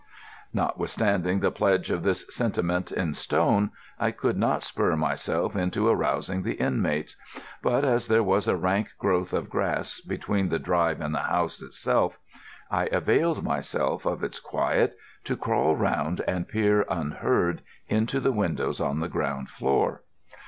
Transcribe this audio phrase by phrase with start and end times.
[0.51, 3.69] Notwithstanding the pledge of this sentiment in stone,
[3.99, 7.15] I could not spur myself into arousing the inmates;
[7.61, 11.61] but as there was a rank growth of grass between the drive and the house
[11.61, 12.17] itself,
[12.71, 18.79] I availed myself of its quiet to crawl round and peer unheard into the windows
[18.81, 20.01] on the ground floor.